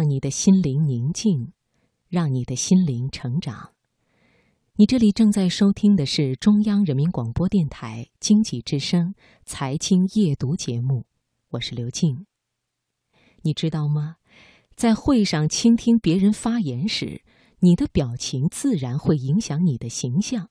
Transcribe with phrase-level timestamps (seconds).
[0.00, 1.52] 让你的心灵宁静，
[2.08, 3.72] 让你的心灵成长。
[4.76, 11.04] 你这里正在收听的是中央人民广播电台经济之声财经夜读节目，
[11.50, 12.24] 我是刘静。
[13.42, 14.16] 你知道吗？
[14.74, 17.22] 在会上倾听别人发言时，
[17.58, 20.48] 你的表情自然会影响你的形象，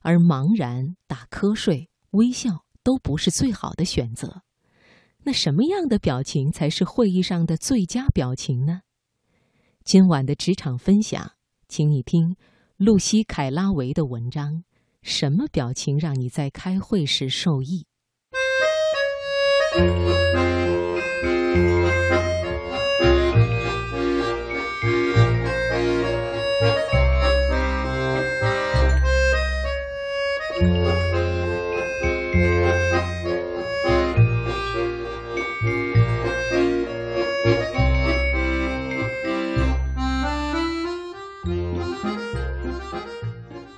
[0.00, 4.42] 而茫然、打瞌睡、微笑都不是最好的选择。
[5.24, 8.80] 那什么样的表情才是会议上的最佳表情呢？
[9.84, 11.32] 今晚的职场分享，
[11.68, 12.36] 请你听
[12.76, 14.64] 露西·凯拉维的文章：
[15.02, 17.86] 什么表情让你在开会时受益？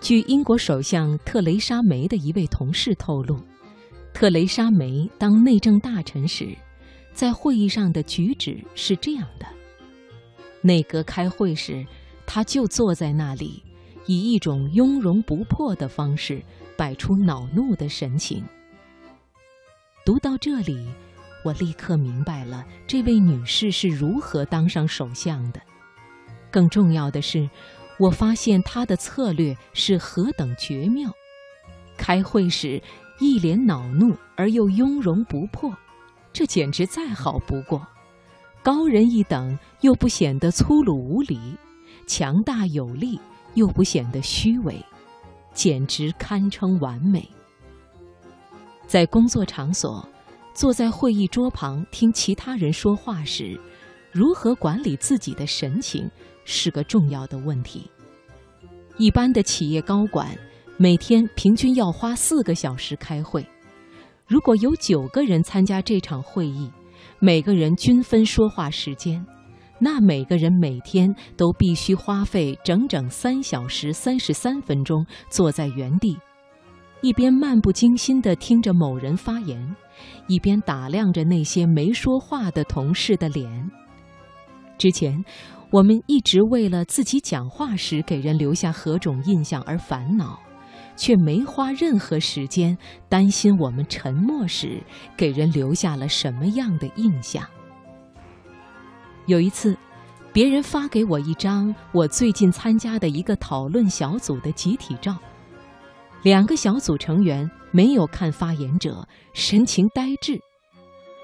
[0.04, 3.40] 据英国首相特蕾莎梅的一位同事透露，
[4.12, 6.54] 特蕾莎梅当内政大臣时，
[7.14, 9.46] 在会议上的举止是这样的：
[10.60, 11.86] 内阁开会时，
[12.26, 13.62] 他就坐在那里，
[14.04, 16.44] 以一种雍容不迫的方式
[16.76, 18.44] 摆出恼怒的神情。
[20.04, 20.86] 读到这里，
[21.42, 25.62] 我立刻明白了这位女士是如何当上首相的。
[26.50, 27.48] 更重要的是。
[27.98, 31.10] 我发现他的策略是何等绝妙！
[31.96, 32.82] 开会时
[33.20, 35.72] 一脸恼怒而又雍容不迫，
[36.32, 37.86] 这简直再好不过。
[38.62, 41.38] 高人一等又不显得粗鲁无礼，
[42.06, 43.20] 强大有力
[43.54, 44.84] 又不显得虚伪，
[45.52, 47.28] 简直堪称完美。
[48.86, 50.06] 在工作场所，
[50.52, 53.58] 坐在会议桌旁听其他人说话时，
[54.10, 56.10] 如何管理自己的神情？
[56.44, 57.90] 是个重要的问题。
[58.96, 60.28] 一般的企业高管
[60.76, 63.44] 每天平均要花四个小时开会，
[64.28, 66.70] 如果有九个人参加这场会议，
[67.18, 69.24] 每个人均分说话时间，
[69.80, 76.16] 那每个人每天都必须花费整整三小时三十三分钟坐在原地，
[77.00, 79.74] 一边漫不经心地听着某人发言，
[80.28, 83.70] 一边打量着那些没说话的同事的脸。
[84.78, 85.24] 之前。
[85.74, 90.38] 我们一直为了自己讲话时给人留下何种印象而烦恼，
[90.94, 94.80] 却没花任何时间担心我们沉默时
[95.16, 97.44] 给人留下了什么样的印象。
[99.26, 99.76] 有一次，
[100.32, 105.16] 别人发给我一张我最近参加的一个讨论小组的集体照，
[106.22, 110.38] 两个小组成员没有看发言者，神情呆滞。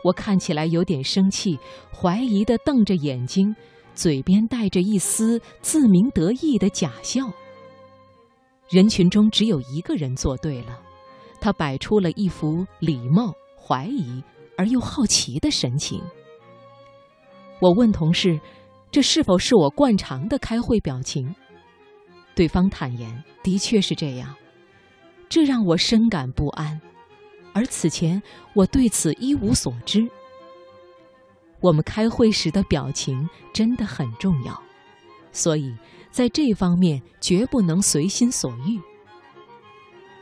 [0.02, 1.56] 我看起来有点生气，
[1.94, 3.54] 怀疑地瞪着眼睛。
[4.00, 7.30] 嘴边带着一丝自鸣得意的假笑。
[8.70, 10.80] 人群中只有一个人做对了，
[11.38, 14.24] 他摆出了一副礼貌、怀疑
[14.56, 16.02] 而又好奇的神情。
[17.60, 18.40] 我问同事
[18.90, 21.34] ：“这是否是我惯常的开会表情？”
[22.34, 24.34] 对方坦言：“的确是这样。”
[25.28, 26.80] 这让我深感不安，
[27.52, 28.22] 而此前
[28.54, 30.08] 我对此一无所知。
[31.60, 34.60] 我们开会时的表情真的很重要，
[35.32, 35.74] 所以
[36.10, 38.80] 在这方面绝不能随心所欲。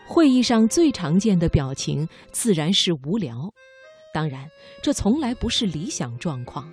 [0.06, 3.52] 会议上最常见的表情自然是无聊，
[4.12, 4.48] 当然
[4.82, 6.72] 这从来不是理想状况。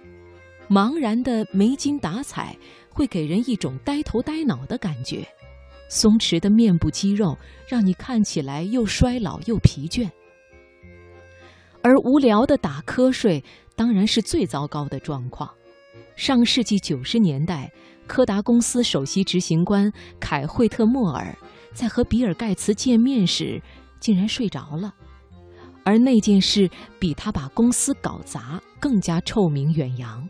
[0.68, 2.58] 茫然的没精打采
[2.90, 5.28] 会给人一种呆头呆脑的感觉，
[5.90, 7.38] 松弛的面部肌肉
[7.68, 10.10] 让你看起来又衰老又疲倦，
[11.86, 13.44] 而无聊的打瞌睡。
[13.76, 15.48] 当然是最糟糕的状况。
[16.16, 17.70] 上世纪九十年代，
[18.08, 21.38] 柯达公司首席执行官凯惠特莫尔
[21.74, 23.62] 在和比尔盖茨见面时，
[24.00, 24.96] 竟然睡着了。
[25.84, 30.28] 而那件事比他把公司搞砸更加臭名远扬。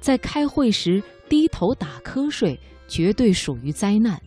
[0.00, 4.18] 在开会时低头打瞌睡，绝对属于灾难。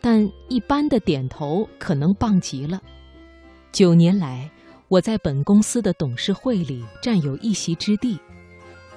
[0.00, 2.80] 但一般的点头可能棒极了。
[3.70, 4.50] 九年来。
[4.92, 8.20] 我在本公司的董事会里占有一席之地，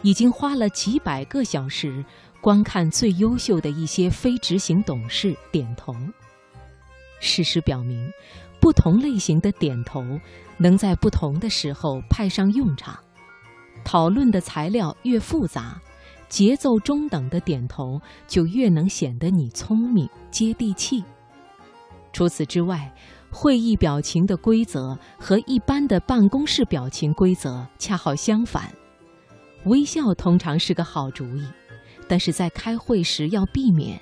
[0.02, 2.04] 已经花了几百个小时
[2.42, 5.96] 观看最优秀的一些非执行董事点头。
[7.22, 8.12] 事实表明，
[8.60, 10.04] 不同类型的点头
[10.58, 13.00] 能在不同的时候派上用场。
[13.86, 15.82] 讨论的材料越复杂，
[16.28, 21.02] 节奏中等的点头就越能显得你聪明接地气。
[22.12, 22.94] 除此之外。
[23.38, 28.74] 会议表情的规则和一般的办公室表情规则恰好相反。
[29.66, 31.46] 微笑通常是个好主意，
[32.08, 34.00] 但是在开会时要避免，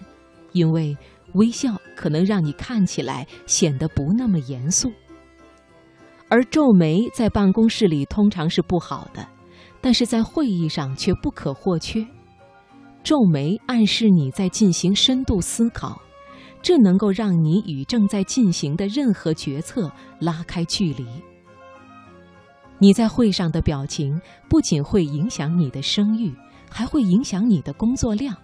[0.52, 0.96] 因为
[1.34, 4.92] 微笑可能让你看起来显得不那么严肃。
[6.30, 9.28] 而皱眉在办公室里通常是不好的，
[9.82, 12.06] 但是在会议上却不可或缺。
[13.04, 16.00] 皱眉暗示你在进行深度思考，
[16.64, 21.06] 这能够让你与正在进行的任何决策拉开距离。
[22.80, 24.20] 你在会上的表情
[24.50, 26.34] 不仅会影响你的声誉，
[26.70, 28.36] 还会影响你的工作量。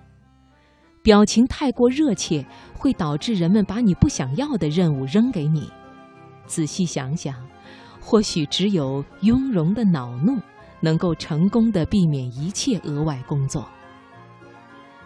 [1.01, 5.69] 表情太过热切，会导致人们把你不想要的任务扔给你。
[6.45, 7.33] 仔细想想，
[8.01, 10.37] 或许只有雍容的恼怒，
[10.81, 13.65] 能够成功的避免一切额外工作。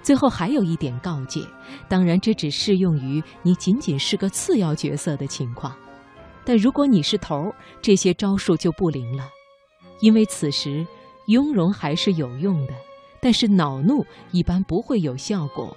[0.04, 1.48] 最后还有一点告诫，
[1.88, 5.76] 当然这只适用于你仅仅是个次要角色的情况。
[6.46, 9.30] 但如果你是头儿，这些招数就不灵了，
[10.02, 10.86] 因为此时
[11.28, 12.74] 雍容还是有用的，
[13.22, 15.76] 但是恼怒一般不会有效果，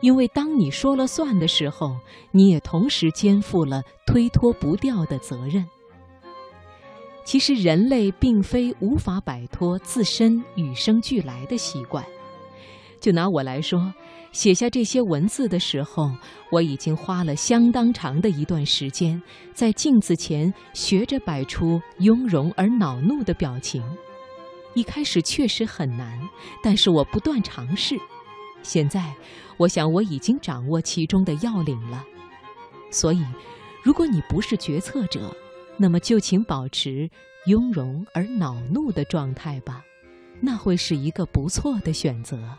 [0.00, 1.94] 因为当你说了算的时候，
[2.30, 5.62] 你也同时肩负了推脱不掉的责任。
[7.22, 12.02] 其实人类并非无法摆脱自身与生俱来的习惯。
[13.00, 13.92] 就拿我来说，
[14.32, 16.10] 写下这些文字的时候，
[16.50, 19.22] 我已经花了相当长的一段时间，
[19.54, 23.82] 在镜子前学着摆出雍容而恼怒的表情。
[24.74, 26.20] 一开始确实很难，
[26.62, 27.96] 但是我不断尝试。
[28.62, 29.14] 现在，
[29.56, 32.04] 我想我已经掌握其中的要领了。
[32.90, 33.24] 所以，
[33.84, 35.34] 如果你不是决策者，
[35.76, 37.08] 那么就请保持
[37.46, 39.84] 雍容而恼怒的状态吧，
[40.40, 42.58] 那会是一个不错的选择。